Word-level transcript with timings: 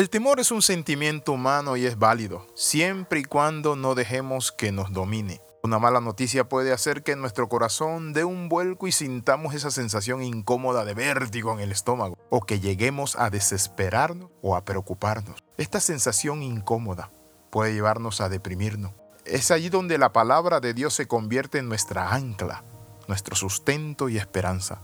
El 0.00 0.08
temor 0.08 0.40
es 0.40 0.50
un 0.50 0.62
sentimiento 0.62 1.32
humano 1.32 1.76
y 1.76 1.84
es 1.84 1.98
válido, 1.98 2.46
siempre 2.54 3.20
y 3.20 3.24
cuando 3.24 3.76
no 3.76 3.94
dejemos 3.94 4.50
que 4.50 4.72
nos 4.72 4.94
domine. 4.94 5.42
Una 5.62 5.78
mala 5.78 6.00
noticia 6.00 6.48
puede 6.48 6.72
hacer 6.72 7.02
que 7.02 7.16
nuestro 7.16 7.50
corazón 7.50 8.14
dé 8.14 8.24
un 8.24 8.48
vuelco 8.48 8.86
y 8.86 8.92
sintamos 8.92 9.52
esa 9.52 9.70
sensación 9.70 10.22
incómoda 10.22 10.86
de 10.86 10.94
vértigo 10.94 11.52
en 11.52 11.60
el 11.60 11.70
estómago, 11.70 12.16
o 12.30 12.40
que 12.40 12.60
lleguemos 12.60 13.14
a 13.16 13.28
desesperarnos 13.28 14.30
o 14.40 14.56
a 14.56 14.64
preocuparnos. 14.64 15.44
Esta 15.58 15.80
sensación 15.80 16.42
incómoda 16.42 17.10
puede 17.50 17.74
llevarnos 17.74 18.22
a 18.22 18.30
deprimirnos. 18.30 18.92
Es 19.26 19.50
allí 19.50 19.68
donde 19.68 19.98
la 19.98 20.14
palabra 20.14 20.60
de 20.60 20.72
Dios 20.72 20.94
se 20.94 21.08
convierte 21.08 21.58
en 21.58 21.68
nuestra 21.68 22.14
ancla, 22.14 22.64
nuestro 23.06 23.36
sustento 23.36 24.08
y 24.08 24.16
esperanza. 24.16 24.80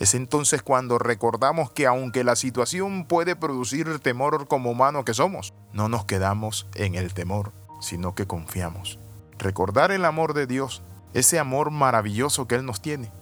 Es 0.00 0.14
entonces 0.14 0.62
cuando 0.62 0.98
recordamos 0.98 1.70
que 1.70 1.86
aunque 1.86 2.24
la 2.24 2.36
situación 2.36 3.04
puede 3.04 3.36
producir 3.36 3.98
temor 4.00 4.48
como 4.48 4.70
humano 4.70 5.04
que 5.04 5.14
somos, 5.14 5.54
no 5.72 5.88
nos 5.88 6.04
quedamos 6.04 6.66
en 6.74 6.94
el 6.94 7.14
temor, 7.14 7.52
sino 7.80 8.14
que 8.14 8.26
confiamos. 8.26 8.98
Recordar 9.38 9.92
el 9.92 10.04
amor 10.04 10.34
de 10.34 10.46
Dios, 10.46 10.82
ese 11.12 11.38
amor 11.38 11.70
maravilloso 11.70 12.48
que 12.48 12.56
Él 12.56 12.66
nos 12.66 12.80
tiene, 12.80 13.12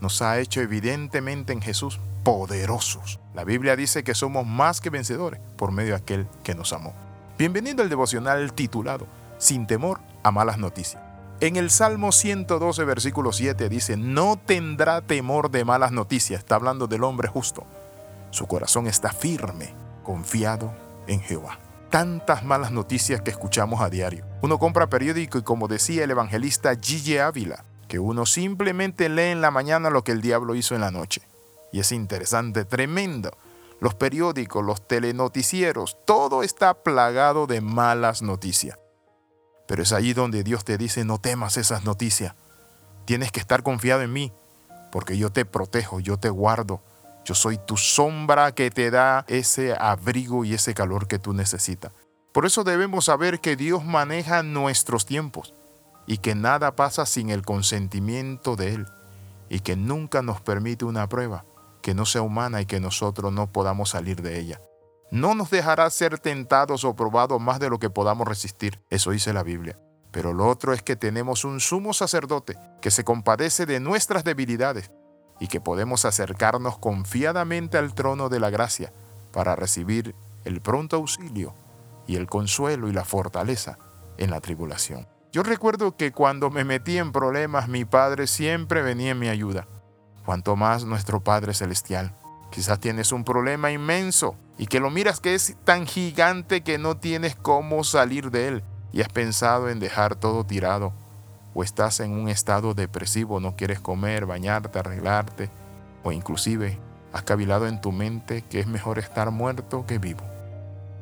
nos 0.00 0.22
ha 0.22 0.38
hecho 0.38 0.60
evidentemente 0.60 1.52
en 1.52 1.60
Jesús 1.60 2.00
poderosos. 2.24 3.20
La 3.34 3.44
Biblia 3.44 3.76
dice 3.76 4.04
que 4.04 4.14
somos 4.14 4.46
más 4.46 4.80
que 4.80 4.90
vencedores 4.90 5.40
por 5.56 5.70
medio 5.70 5.90
de 5.90 5.98
aquel 5.98 6.26
que 6.44 6.54
nos 6.54 6.72
amó. 6.72 6.94
Bienvenido 7.38 7.82
al 7.82 7.88
devocional 7.88 8.52
titulado 8.52 9.06
Sin 9.38 9.66
temor 9.66 10.00
a 10.22 10.30
malas 10.30 10.58
noticias. 10.58 11.11
En 11.42 11.56
el 11.56 11.70
Salmo 11.70 12.12
112, 12.12 12.84
versículo 12.84 13.32
7 13.32 13.68
dice, 13.68 13.96
no 13.96 14.36
tendrá 14.36 15.00
temor 15.00 15.50
de 15.50 15.64
malas 15.64 15.90
noticias. 15.90 16.38
Está 16.38 16.54
hablando 16.54 16.86
del 16.86 17.02
hombre 17.02 17.26
justo. 17.26 17.64
Su 18.30 18.46
corazón 18.46 18.86
está 18.86 19.12
firme, 19.12 19.74
confiado 20.04 20.72
en 21.08 21.20
Jehová. 21.20 21.58
Tantas 21.90 22.44
malas 22.44 22.70
noticias 22.70 23.22
que 23.22 23.32
escuchamos 23.32 23.80
a 23.80 23.90
diario. 23.90 24.24
Uno 24.40 24.60
compra 24.60 24.86
periódico 24.86 25.36
y 25.36 25.42
como 25.42 25.66
decía 25.66 26.04
el 26.04 26.12
evangelista 26.12 26.76
Gigi 26.80 27.18
Ávila, 27.18 27.64
que 27.88 27.98
uno 27.98 28.24
simplemente 28.24 29.08
lee 29.08 29.32
en 29.32 29.40
la 29.40 29.50
mañana 29.50 29.90
lo 29.90 30.04
que 30.04 30.12
el 30.12 30.20
diablo 30.20 30.54
hizo 30.54 30.76
en 30.76 30.80
la 30.80 30.92
noche. 30.92 31.22
Y 31.72 31.80
es 31.80 31.90
interesante, 31.90 32.64
tremendo. 32.64 33.32
Los 33.80 33.96
periódicos, 33.96 34.64
los 34.64 34.86
telenoticieros, 34.86 35.96
todo 36.04 36.44
está 36.44 36.84
plagado 36.84 37.48
de 37.48 37.60
malas 37.60 38.22
noticias. 38.22 38.78
Pero 39.72 39.84
es 39.84 39.94
allí 39.94 40.12
donde 40.12 40.44
Dios 40.44 40.66
te 40.66 40.76
dice, 40.76 41.02
no 41.06 41.16
temas 41.16 41.56
esas 41.56 41.82
noticias. 41.82 42.34
Tienes 43.06 43.32
que 43.32 43.40
estar 43.40 43.62
confiado 43.62 44.02
en 44.02 44.12
mí, 44.12 44.30
porque 44.90 45.16
yo 45.16 45.32
te 45.32 45.46
protejo, 45.46 45.98
yo 45.98 46.18
te 46.18 46.28
guardo. 46.28 46.82
Yo 47.24 47.34
soy 47.34 47.56
tu 47.56 47.78
sombra 47.78 48.52
que 48.52 48.70
te 48.70 48.90
da 48.90 49.24
ese 49.28 49.74
abrigo 49.80 50.44
y 50.44 50.52
ese 50.52 50.74
calor 50.74 51.08
que 51.08 51.18
tú 51.18 51.32
necesitas. 51.32 51.90
Por 52.32 52.44
eso 52.44 52.64
debemos 52.64 53.06
saber 53.06 53.40
que 53.40 53.56
Dios 53.56 53.82
maneja 53.82 54.42
nuestros 54.42 55.06
tiempos 55.06 55.54
y 56.06 56.18
que 56.18 56.34
nada 56.34 56.76
pasa 56.76 57.06
sin 57.06 57.30
el 57.30 57.40
consentimiento 57.40 58.56
de 58.56 58.74
Él 58.74 58.86
y 59.48 59.60
que 59.60 59.74
nunca 59.74 60.20
nos 60.20 60.42
permite 60.42 60.84
una 60.84 61.08
prueba 61.08 61.46
que 61.80 61.94
no 61.94 62.04
sea 62.04 62.20
humana 62.20 62.60
y 62.60 62.66
que 62.66 62.78
nosotros 62.78 63.32
no 63.32 63.50
podamos 63.50 63.88
salir 63.88 64.20
de 64.20 64.38
ella 64.38 64.60
no 65.12 65.34
nos 65.34 65.50
dejará 65.50 65.90
ser 65.90 66.18
tentados 66.18 66.84
o 66.84 66.96
probados 66.96 67.38
más 67.38 67.60
de 67.60 67.68
lo 67.68 67.78
que 67.78 67.90
podamos 67.90 68.26
resistir. 68.26 68.80
Eso 68.88 69.10
dice 69.10 69.34
la 69.34 69.42
Biblia. 69.42 69.78
Pero 70.10 70.32
lo 70.32 70.48
otro 70.48 70.72
es 70.72 70.82
que 70.82 70.96
tenemos 70.96 71.44
un 71.44 71.60
sumo 71.60 71.92
sacerdote 71.92 72.56
que 72.80 72.90
se 72.90 73.04
compadece 73.04 73.66
de 73.66 73.78
nuestras 73.78 74.24
debilidades 74.24 74.90
y 75.38 75.48
que 75.48 75.60
podemos 75.60 76.06
acercarnos 76.06 76.78
confiadamente 76.78 77.76
al 77.76 77.94
trono 77.94 78.30
de 78.30 78.40
la 78.40 78.48
gracia 78.48 78.90
para 79.32 79.54
recibir 79.54 80.14
el 80.44 80.62
pronto 80.62 80.96
auxilio 80.96 81.54
y 82.06 82.16
el 82.16 82.26
consuelo 82.26 82.88
y 82.88 82.92
la 82.92 83.04
fortaleza 83.04 83.78
en 84.16 84.30
la 84.30 84.40
tribulación. 84.40 85.06
Yo 85.30 85.42
recuerdo 85.42 85.94
que 85.94 86.12
cuando 86.12 86.48
me 86.48 86.64
metí 86.64 86.96
en 86.96 87.12
problemas 87.12 87.68
mi 87.68 87.84
Padre 87.84 88.26
siempre 88.26 88.80
venía 88.80 89.10
en 89.10 89.18
mi 89.18 89.28
ayuda, 89.28 89.68
cuanto 90.24 90.56
más 90.56 90.86
nuestro 90.86 91.20
Padre 91.20 91.52
Celestial. 91.52 92.16
Quizás 92.52 92.78
tienes 92.78 93.12
un 93.12 93.24
problema 93.24 93.70
inmenso 93.70 94.36
y 94.58 94.66
que 94.66 94.78
lo 94.78 94.90
miras 94.90 95.20
que 95.20 95.34
es 95.34 95.56
tan 95.64 95.86
gigante 95.86 96.60
que 96.60 96.76
no 96.76 96.98
tienes 96.98 97.34
cómo 97.34 97.82
salir 97.82 98.30
de 98.30 98.48
él 98.48 98.62
y 98.92 99.00
has 99.00 99.08
pensado 99.08 99.70
en 99.70 99.80
dejar 99.80 100.16
todo 100.16 100.44
tirado 100.44 100.92
o 101.54 101.64
estás 101.64 102.00
en 102.00 102.12
un 102.12 102.28
estado 102.28 102.74
depresivo, 102.74 103.40
no 103.40 103.56
quieres 103.56 103.80
comer, 103.80 104.26
bañarte, 104.26 104.78
arreglarte 104.78 105.48
o 106.04 106.12
inclusive 106.12 106.78
has 107.14 107.22
cavilado 107.22 107.66
en 107.66 107.80
tu 107.80 107.90
mente 107.90 108.42
que 108.42 108.60
es 108.60 108.66
mejor 108.66 108.98
estar 108.98 109.30
muerto 109.30 109.86
que 109.86 109.96
vivo. 109.96 110.20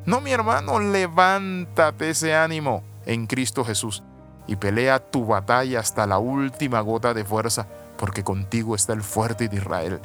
No, 0.06 0.20
mi 0.20 0.30
hermano, 0.30 0.78
levántate 0.78 2.10
ese 2.10 2.32
ánimo 2.32 2.84
en 3.06 3.26
Cristo 3.26 3.64
Jesús 3.64 4.04
y 4.46 4.54
pelea 4.54 5.00
tu 5.00 5.26
batalla 5.26 5.80
hasta 5.80 6.06
la 6.06 6.18
última 6.18 6.80
gota 6.80 7.12
de 7.12 7.24
fuerza, 7.24 7.66
porque 7.98 8.22
contigo 8.22 8.76
está 8.76 8.92
el 8.92 9.02
fuerte 9.02 9.48
de 9.48 9.56
Israel 9.56 10.00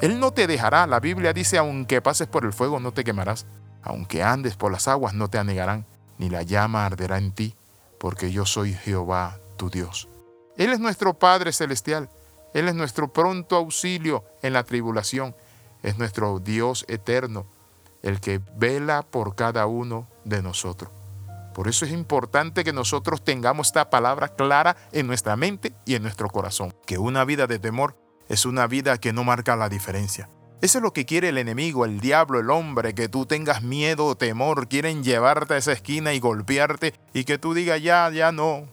él 0.00 0.20
no 0.20 0.32
te 0.32 0.46
dejará. 0.46 0.86
La 0.86 1.00
Biblia 1.00 1.32
dice, 1.32 1.58
aunque 1.58 2.02
pases 2.02 2.26
por 2.26 2.44
el 2.44 2.52
fuego 2.52 2.80
no 2.80 2.92
te 2.92 3.04
quemarás. 3.04 3.46
Aunque 3.82 4.22
andes 4.22 4.56
por 4.56 4.72
las 4.72 4.88
aguas 4.88 5.14
no 5.14 5.28
te 5.28 5.38
anegarán, 5.38 5.84
ni 6.18 6.30
la 6.30 6.42
llama 6.42 6.86
arderá 6.86 7.18
en 7.18 7.32
ti, 7.32 7.54
porque 7.98 8.32
yo 8.32 8.46
soy 8.46 8.72
Jehová 8.72 9.38
tu 9.56 9.68
Dios. 9.68 10.08
Él 10.56 10.72
es 10.72 10.80
nuestro 10.80 11.14
Padre 11.14 11.52
Celestial. 11.52 12.08
Él 12.54 12.68
es 12.68 12.74
nuestro 12.74 13.12
pronto 13.12 13.56
auxilio 13.56 14.24
en 14.42 14.52
la 14.52 14.62
tribulación. 14.64 15.34
Es 15.82 15.98
nuestro 15.98 16.38
Dios 16.38 16.84
eterno, 16.88 17.46
el 18.02 18.20
que 18.20 18.40
vela 18.56 19.02
por 19.02 19.34
cada 19.34 19.66
uno 19.66 20.06
de 20.24 20.40
nosotros. 20.40 20.90
Por 21.52 21.68
eso 21.68 21.84
es 21.84 21.92
importante 21.92 22.64
que 22.64 22.72
nosotros 22.72 23.22
tengamos 23.22 23.68
esta 23.68 23.90
palabra 23.90 24.28
clara 24.28 24.76
en 24.92 25.06
nuestra 25.06 25.36
mente 25.36 25.72
y 25.84 25.94
en 25.94 26.02
nuestro 26.02 26.28
corazón. 26.28 26.74
Que 26.86 26.98
una 26.98 27.24
vida 27.24 27.46
de 27.46 27.58
temor 27.58 27.96
es 28.28 28.46
una 28.46 28.66
vida 28.66 28.98
que 28.98 29.12
no 29.12 29.24
marca 29.24 29.56
la 29.56 29.68
diferencia. 29.68 30.28
Eso 30.64 30.78
es 30.78 30.82
lo 30.82 30.92
que 30.92 31.04
quiere 31.04 31.28
el 31.28 31.36
enemigo, 31.36 31.84
el 31.84 32.00
diablo, 32.00 32.40
el 32.40 32.48
hombre, 32.48 32.94
que 32.94 33.08
tú 33.08 33.26
tengas 33.26 33.62
miedo 33.62 34.06
o 34.06 34.16
temor, 34.16 34.66
quieren 34.66 35.04
llevarte 35.04 35.54
a 35.54 35.56
esa 35.58 35.72
esquina 35.72 36.14
y 36.14 36.20
golpearte 36.20 36.94
y 37.12 37.24
que 37.24 37.36
tú 37.36 37.52
digas 37.52 37.82
ya, 37.82 38.08
ya 38.10 38.32
no. 38.32 38.66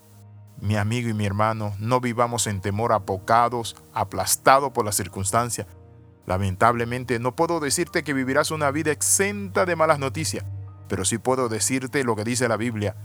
Mi 0.61 0.77
amigo 0.77 1.09
y 1.09 1.13
mi 1.13 1.25
hermano, 1.25 1.75
no 1.79 1.99
vivamos 1.99 2.47
en 2.47 2.61
temor 2.61 2.93
apocados, 2.93 3.75
aplastados 3.93 4.71
por 4.71 4.85
las 4.85 4.95
circunstancias. 4.95 5.67
Lamentablemente 6.25 7.19
no 7.19 7.35
puedo 7.35 7.59
decirte 7.59 8.03
que 8.03 8.13
vivirás 8.13 8.51
una 8.51 8.71
vida 8.71 8.91
exenta 8.91 9.65
de 9.65 9.75
malas 9.75 9.99
noticias, 9.99 10.45
pero 10.87 11.03
sí 11.03 11.17
puedo 11.17 11.49
decirte 11.49 12.05
lo 12.05 12.15
que 12.15 12.23
dice 12.23 12.47
la 12.47 12.57
Biblia. 12.57 12.95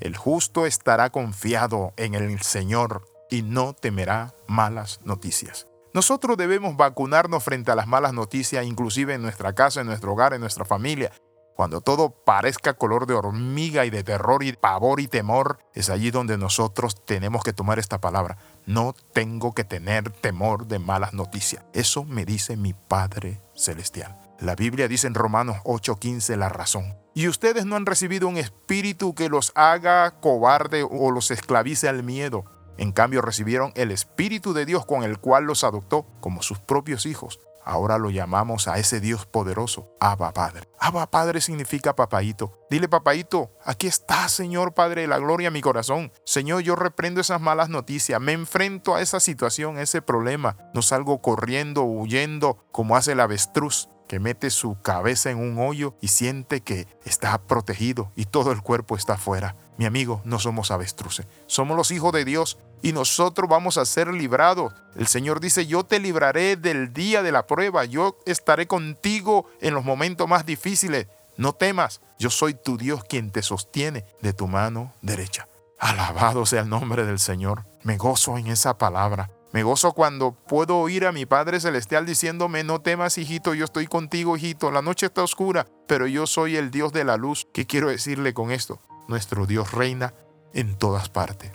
El 0.00 0.14
justo 0.16 0.66
estará 0.66 1.08
confiado 1.08 1.94
en 1.96 2.14
el 2.14 2.42
Señor 2.42 3.06
y 3.30 3.40
no 3.40 3.72
temerá 3.72 4.34
malas 4.46 5.00
noticias. 5.04 5.66
Nosotros 5.96 6.36
debemos 6.36 6.76
vacunarnos 6.76 7.42
frente 7.42 7.70
a 7.70 7.74
las 7.74 7.86
malas 7.86 8.12
noticias, 8.12 8.66
inclusive 8.66 9.14
en 9.14 9.22
nuestra 9.22 9.54
casa, 9.54 9.80
en 9.80 9.86
nuestro 9.86 10.12
hogar, 10.12 10.34
en 10.34 10.42
nuestra 10.42 10.66
familia. 10.66 11.10
Cuando 11.56 11.80
todo 11.80 12.10
parezca 12.10 12.74
color 12.74 13.06
de 13.06 13.14
hormiga 13.14 13.86
y 13.86 13.88
de 13.88 14.04
terror 14.04 14.42
y 14.42 14.52
pavor 14.52 15.00
y 15.00 15.08
temor, 15.08 15.58
es 15.72 15.88
allí 15.88 16.10
donde 16.10 16.36
nosotros 16.36 17.02
tenemos 17.06 17.42
que 17.42 17.54
tomar 17.54 17.78
esta 17.78 17.98
palabra. 17.98 18.36
No 18.66 18.94
tengo 19.14 19.54
que 19.54 19.64
tener 19.64 20.10
temor 20.10 20.66
de 20.66 20.78
malas 20.78 21.14
noticias. 21.14 21.64
Eso 21.72 22.04
me 22.04 22.26
dice 22.26 22.58
mi 22.58 22.74
Padre 22.74 23.40
Celestial. 23.54 24.20
La 24.38 24.54
Biblia 24.54 24.88
dice 24.88 25.06
en 25.06 25.14
Romanos 25.14 25.56
8:15 25.64 26.36
la 26.36 26.50
razón. 26.50 26.94
Y 27.14 27.26
ustedes 27.26 27.64
no 27.64 27.74
han 27.74 27.86
recibido 27.86 28.28
un 28.28 28.36
espíritu 28.36 29.14
que 29.14 29.30
los 29.30 29.50
haga 29.54 30.10
cobarde 30.20 30.82
o 30.82 31.10
los 31.10 31.30
esclavice 31.30 31.88
al 31.88 32.02
miedo 32.02 32.44
en 32.78 32.92
cambio 32.92 33.22
recibieron 33.22 33.72
el 33.74 33.90
Espíritu 33.90 34.52
de 34.52 34.66
Dios 34.66 34.86
con 34.86 35.02
el 35.02 35.18
cual 35.18 35.44
los 35.44 35.64
adoptó 35.64 36.06
como 36.20 36.42
sus 36.42 36.58
propios 36.58 37.06
hijos. 37.06 37.40
Ahora 37.68 37.98
lo 37.98 38.10
llamamos 38.10 38.68
a 38.68 38.78
ese 38.78 39.00
Dios 39.00 39.26
poderoso, 39.26 39.88
Abba 39.98 40.32
Padre. 40.32 40.68
Abba 40.78 41.10
Padre 41.10 41.40
significa 41.40 41.96
papaito. 41.96 42.64
Dile 42.70 42.88
papaito, 42.88 43.50
aquí 43.64 43.88
está 43.88 44.28
Señor 44.28 44.72
Padre 44.72 45.08
la 45.08 45.18
gloria 45.18 45.50
mi 45.50 45.62
corazón. 45.62 46.12
Señor, 46.24 46.62
yo 46.62 46.76
reprendo 46.76 47.20
esas 47.20 47.40
malas 47.40 47.68
noticias, 47.68 48.20
me 48.20 48.34
enfrento 48.34 48.94
a 48.94 49.02
esa 49.02 49.18
situación, 49.18 49.78
a 49.78 49.82
ese 49.82 50.00
problema. 50.00 50.56
No 50.74 50.82
salgo 50.82 51.20
corriendo, 51.20 51.82
huyendo 51.82 52.56
como 52.70 52.96
hace 52.96 53.12
el 53.12 53.20
avestruz 53.20 53.88
que 54.06 54.20
mete 54.20 54.50
su 54.50 54.80
cabeza 54.80 55.30
en 55.30 55.38
un 55.38 55.58
hoyo 55.58 55.96
y 56.00 56.08
siente 56.08 56.60
que 56.60 56.86
está 57.04 57.36
protegido 57.38 58.12
y 58.14 58.26
todo 58.26 58.52
el 58.52 58.62
cuerpo 58.62 58.96
está 58.96 59.14
afuera. 59.14 59.56
Mi 59.76 59.84
amigo, 59.84 60.22
no 60.24 60.38
somos 60.38 60.70
avestruces, 60.70 61.26
somos 61.46 61.76
los 61.76 61.90
hijos 61.90 62.12
de 62.12 62.24
Dios 62.24 62.58
y 62.82 62.92
nosotros 62.92 63.48
vamos 63.48 63.78
a 63.78 63.84
ser 63.84 64.08
librados. 64.08 64.72
El 64.96 65.06
Señor 65.06 65.40
dice, 65.40 65.66
yo 65.66 65.84
te 65.84 65.98
libraré 65.98 66.56
del 66.56 66.92
día 66.92 67.22
de 67.22 67.32
la 67.32 67.46
prueba, 67.46 67.84
yo 67.84 68.18
estaré 68.26 68.66
contigo 68.66 69.46
en 69.60 69.74
los 69.74 69.84
momentos 69.84 70.28
más 70.28 70.46
difíciles. 70.46 71.06
No 71.36 71.52
temas, 71.52 72.00
yo 72.18 72.30
soy 72.30 72.54
tu 72.54 72.76
Dios 72.76 73.04
quien 73.04 73.30
te 73.30 73.42
sostiene 73.42 74.04
de 74.22 74.32
tu 74.32 74.46
mano 74.46 74.92
derecha. 75.02 75.48
Alabado 75.78 76.46
sea 76.46 76.62
el 76.62 76.68
nombre 76.68 77.04
del 77.04 77.18
Señor. 77.18 77.66
Me 77.82 77.98
gozo 77.98 78.38
en 78.38 78.46
esa 78.46 78.78
palabra. 78.78 79.30
Me 79.52 79.62
gozo 79.62 79.92
cuando 79.92 80.32
puedo 80.32 80.78
oír 80.78 81.06
a 81.06 81.12
mi 81.12 81.24
Padre 81.24 81.60
Celestial 81.60 82.04
diciéndome, 82.04 82.64
no 82.64 82.80
temas 82.80 83.16
hijito, 83.16 83.54
yo 83.54 83.64
estoy 83.64 83.86
contigo 83.86 84.36
hijito, 84.36 84.70
la 84.70 84.82
noche 84.82 85.06
está 85.06 85.22
oscura, 85.22 85.66
pero 85.86 86.06
yo 86.06 86.26
soy 86.26 86.56
el 86.56 86.70
Dios 86.70 86.92
de 86.92 87.04
la 87.04 87.16
luz. 87.16 87.46
¿Qué 87.54 87.66
quiero 87.66 87.88
decirle 87.88 88.34
con 88.34 88.50
esto? 88.50 88.80
Nuestro 89.08 89.46
Dios 89.46 89.72
reina 89.72 90.14
en 90.52 90.76
todas 90.76 91.08
partes. 91.08 91.52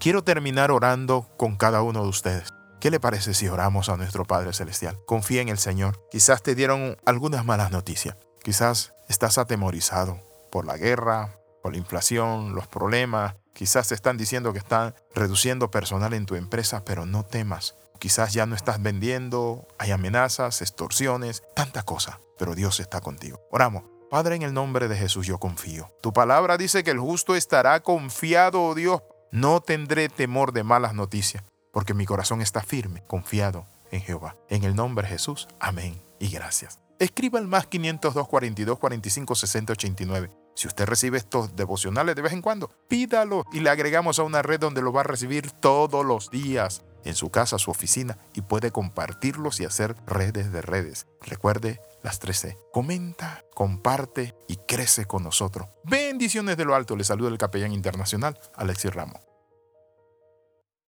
Quiero 0.00 0.24
terminar 0.24 0.70
orando 0.70 1.28
con 1.36 1.56
cada 1.56 1.82
uno 1.82 2.02
de 2.02 2.08
ustedes. 2.08 2.48
¿Qué 2.80 2.90
le 2.90 3.00
parece 3.00 3.34
si 3.34 3.48
oramos 3.48 3.90
a 3.90 3.98
nuestro 3.98 4.24
Padre 4.24 4.54
Celestial? 4.54 4.98
Confía 5.04 5.42
en 5.42 5.50
el 5.50 5.58
Señor. 5.58 6.08
Quizás 6.10 6.42
te 6.42 6.54
dieron 6.54 6.96
algunas 7.04 7.44
malas 7.44 7.70
noticias. 7.70 8.16
Quizás 8.42 8.94
estás 9.10 9.36
atemorizado 9.36 10.18
por 10.50 10.64
la 10.64 10.78
guerra, 10.78 11.36
por 11.62 11.72
la 11.72 11.78
inflación, 11.78 12.54
los 12.54 12.66
problemas. 12.66 13.34
Quizás 13.52 13.88
te 13.88 13.94
están 13.94 14.16
diciendo 14.16 14.54
que 14.54 14.60
están 14.60 14.94
reduciendo 15.14 15.70
personal 15.70 16.14
en 16.14 16.24
tu 16.24 16.34
empresa, 16.34 16.82
pero 16.82 17.04
no 17.04 17.26
temas. 17.26 17.74
Quizás 17.98 18.32
ya 18.32 18.46
no 18.46 18.54
estás 18.54 18.80
vendiendo, 18.80 19.68
hay 19.78 19.90
amenazas, 19.90 20.62
extorsiones, 20.62 21.42
tanta 21.54 21.82
cosa, 21.82 22.20
pero 22.38 22.54
Dios 22.54 22.80
está 22.80 23.02
contigo. 23.02 23.38
Oramos. 23.50 23.82
Padre, 24.10 24.34
en 24.34 24.42
el 24.42 24.54
nombre 24.54 24.88
de 24.88 24.96
Jesús 24.96 25.26
yo 25.26 25.38
confío. 25.38 25.92
Tu 26.00 26.12
palabra 26.12 26.56
dice 26.56 26.82
que 26.82 26.90
el 26.90 26.98
justo 26.98 27.36
estará 27.36 27.80
confiado, 27.80 28.64
oh 28.64 28.74
Dios. 28.74 29.02
No 29.32 29.60
tendré 29.60 30.08
temor 30.08 30.52
de 30.52 30.64
malas 30.64 30.92
noticias, 30.92 31.44
porque 31.72 31.94
mi 31.94 32.04
corazón 32.04 32.40
está 32.42 32.62
firme, 32.62 33.04
confiado 33.06 33.64
en 33.92 34.00
Jehová. 34.00 34.36
En 34.48 34.64
el 34.64 34.74
nombre 34.74 35.06
de 35.06 35.12
Jesús, 35.12 35.46
amén 35.60 36.00
y 36.18 36.30
gracias. 36.30 36.80
Escriba 36.98 37.38
el 37.38 37.46
más 37.46 37.66
502 37.68 38.26
42 38.26 38.78
45 38.78 39.34
60 39.36 39.72
89. 39.72 40.30
Si 40.56 40.66
usted 40.66 40.84
recibe 40.84 41.16
estos 41.16 41.54
devocionales 41.54 42.16
de 42.16 42.22
vez 42.22 42.32
en 42.32 42.42
cuando, 42.42 42.70
pídalo 42.88 43.44
y 43.52 43.60
le 43.60 43.70
agregamos 43.70 44.18
a 44.18 44.24
una 44.24 44.42
red 44.42 44.58
donde 44.58 44.82
lo 44.82 44.92
va 44.92 45.02
a 45.02 45.04
recibir 45.04 45.52
todos 45.52 46.04
los 46.04 46.30
días, 46.30 46.82
en 47.04 47.14
su 47.14 47.30
casa, 47.30 47.58
su 47.58 47.70
oficina, 47.70 48.18
y 48.34 48.42
puede 48.42 48.72
compartirlos 48.72 49.60
y 49.60 49.64
hacer 49.64 49.94
redes 50.06 50.52
de 50.52 50.60
redes. 50.60 51.06
Recuerde 51.22 51.80
las 52.02 52.18
13. 52.18 52.56
Comenta, 52.72 53.44
comparte 53.54 54.34
y 54.48 54.56
crece 54.56 55.06
con 55.06 55.22
nosotros. 55.22 55.68
Bendiciones 55.84 56.56
de 56.56 56.64
lo 56.64 56.74
alto. 56.74 56.96
Le 56.96 57.04
saluda 57.04 57.28
el 57.30 57.38
capellán 57.38 57.72
internacional 57.72 58.38
Alexis 58.54 58.94
Ramos. 58.94 59.29